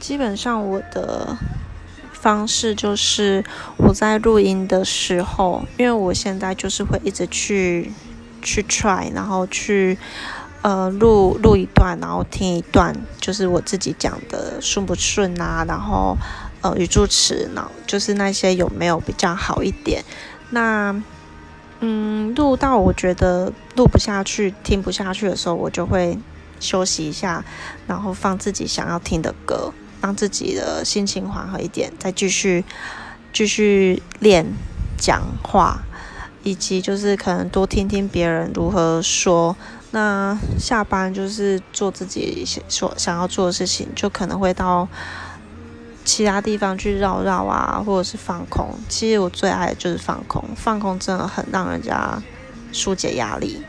[0.00, 1.36] 基本上我的
[2.12, 3.44] 方式就是
[3.76, 7.92] 我在录音的时候，因为我现在就是会一直去
[8.42, 9.98] 去 try，然后去
[10.62, 16.16] 呃录录一段，然后听一段，就是我自己讲的顺不顺啊，然后
[16.62, 20.04] 呃语助词，然后就是那些有没有比较好一点。
[20.50, 21.00] 那
[21.80, 26.18] 嗯，录到我觉得录不下去、听不下去的时候，我就会
[26.58, 27.44] 休息一下，
[27.86, 29.72] 然后放自己想要听的歌。
[30.00, 32.64] 让自己的心情缓和一点，再继续
[33.32, 34.46] 继续练
[34.96, 35.82] 讲话，
[36.42, 39.56] 以及就是可能多听听别人如何说。
[39.90, 44.86] 那下班就是做自己所想要做的事情，就可能会到
[46.04, 48.68] 其他地方去绕绕啊，或者是放空。
[48.86, 52.22] 其实我最爱的就是放空，放空真的很让人家
[52.70, 53.62] 疏解压力。